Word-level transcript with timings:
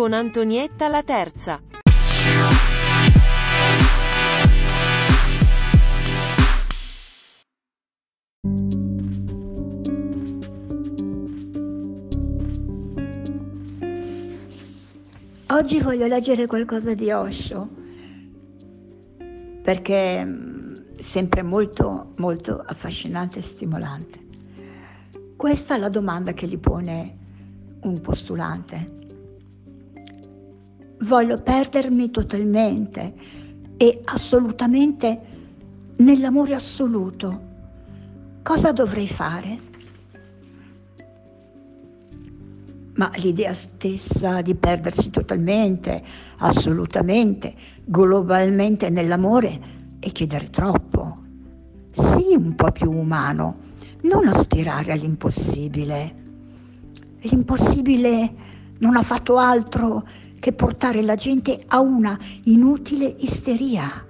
con 0.00 0.14
Antonietta 0.14 0.88
la 0.88 1.02
terza. 1.02 1.60
Oggi 15.48 15.80
voglio 15.80 16.06
leggere 16.06 16.46
qualcosa 16.46 16.94
di 16.94 17.10
Osho 17.10 17.68
perché 19.62 20.16
è 20.16 20.24
mm, 20.24 20.74
sempre 20.96 21.42
molto 21.42 22.14
molto 22.16 22.64
affascinante 22.64 23.40
e 23.40 23.42
stimolante. 23.42 24.18
Questa 25.36 25.74
è 25.74 25.78
la 25.78 25.90
domanda 25.90 26.32
che 26.32 26.46
gli 26.46 26.56
pone 26.56 27.18
un 27.82 28.00
postulante 28.00 28.99
voglio 31.00 31.36
perdermi 31.36 32.10
totalmente 32.10 33.14
e 33.76 34.00
assolutamente 34.04 35.20
nell'amore 35.96 36.54
assoluto, 36.54 37.40
cosa 38.42 38.72
dovrei 38.72 39.08
fare? 39.08 39.68
Ma 42.94 43.10
l'idea 43.16 43.54
stessa 43.54 44.42
di 44.42 44.54
perdersi 44.54 45.10
totalmente, 45.10 46.02
assolutamente, 46.38 47.54
globalmente 47.84 48.90
nell'amore 48.90 49.58
è 49.98 50.12
chiedere 50.12 50.50
troppo. 50.50 51.16
Sii 51.90 52.34
un 52.34 52.54
po' 52.54 52.70
più 52.72 52.90
umano, 52.90 53.56
non 54.02 54.28
aspirare 54.28 54.92
all'impossibile. 54.92 56.14
L'impossibile 57.20 58.32
non 58.78 58.96
ha 58.96 59.02
fatto 59.02 59.38
altro 59.38 60.06
che 60.40 60.52
portare 60.52 61.02
la 61.02 61.14
gente 61.14 61.62
a 61.68 61.78
una 61.80 62.18
inutile 62.44 63.14
isteria. 63.18 64.04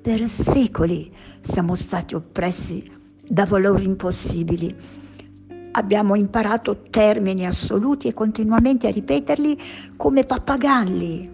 Per 0.00 0.28
secoli 0.28 1.12
siamo 1.40 1.74
stati 1.74 2.14
oppressi 2.14 2.84
da 3.26 3.44
valori 3.44 3.84
impossibili. 3.84 4.74
Abbiamo 5.72 6.14
imparato 6.14 6.84
termini 6.90 7.46
assoluti 7.46 8.08
e 8.08 8.14
continuamente 8.14 8.86
a 8.86 8.90
ripeterli 8.90 9.58
come 9.96 10.24
pappagalli, 10.24 11.30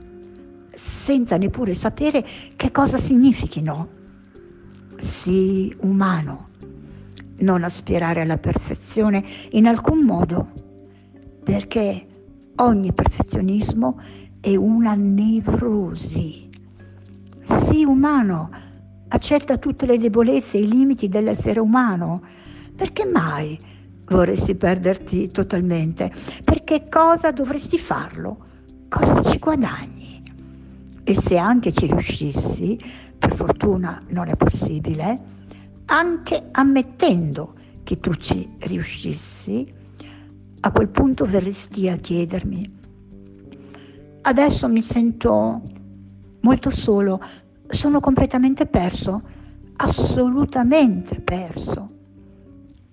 senza 0.75 1.37
neppure 1.37 1.75
sapere 1.75 2.25
che 2.57 2.71
cosa 2.71 2.97
significhino. 2.97 3.89
Sii 4.97 5.77
umano, 5.81 6.49
non 7.39 7.65
aspirare 7.65 8.21
alla 8.21 8.39
perfezione 8.39 9.25
in 9.51 9.67
alcun 9.67 10.05
modo, 10.05 10.53
perché 11.43 12.07
Ogni 12.57 12.93
perfezionismo 12.93 14.01
è 14.41 14.55
una 14.55 14.95
nevrosi. 14.95 16.49
Sii 17.45 17.85
umano, 17.85 18.49
accetta 19.09 19.59
tutte 19.59 19.87
le 19.87 19.99
debolezze 19.99 20.59
e 20.59 20.61
i 20.61 20.69
limiti 20.69 21.09
dell'essere 21.09 21.59
umano. 21.59 22.23
Perché 22.77 23.07
mai 23.07 23.59
vorresti 24.07 24.55
perderti 24.55 25.29
totalmente? 25.29 26.13
Perché 26.45 26.89
cosa 26.89 27.33
dovresti 27.33 27.77
farlo? 27.77 28.37
Cosa 28.89 29.21
ci 29.25 29.39
guadagni? 29.41 30.23
E 31.03 31.15
se 31.17 31.37
anche 31.37 31.73
ci 31.73 31.87
riuscissi, 31.87 32.79
per 33.19 33.35
fortuna 33.35 34.01
non 34.11 34.29
è 34.29 34.37
possibile, 34.37 35.19
anche 35.87 36.51
ammettendo 36.53 37.55
che 37.83 37.99
tu 37.99 38.15
ci 38.15 38.49
riuscissi, 38.61 39.83
a 40.67 40.73
quel 40.73 40.89
punto 40.89 41.27
verresti 41.27 41.91
a 41.91 41.97
chiedermi. 41.97 42.73
Adesso 44.23 44.67
mi 44.67 44.81
sento 44.81 45.61
molto 46.41 46.71
solo, 46.71 47.21
sono 47.67 48.01
completamente 48.01 48.65
perso, 48.65 49.23
assolutamente 49.77 51.21
perso. 51.21 51.91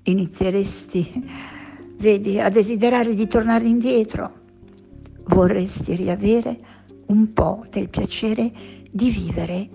Inizieresti, 0.04 1.30
vedi, 1.98 2.42
a 2.42 2.50
desiderare 2.50 3.16
di 3.16 3.28
tornare 3.28 3.66
indietro. 3.66 4.40
Vorresti 5.28 5.96
riavere 5.96 6.60
un 7.06 7.32
po' 7.32 7.64
del 7.70 7.88
piacere 7.88 8.52
di 8.92 9.10
vivere 9.12 9.70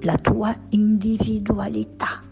la 0.00 0.18
tua 0.18 0.56
individualità. 0.70 2.27